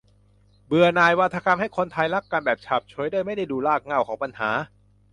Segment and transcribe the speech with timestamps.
[0.65, 4.49] เบื่อหน่ายวาทกรรมให้คนไทยรักกันแบบฉาบฉวยโดยไม่ได้ดูรากเง่าของปัญหา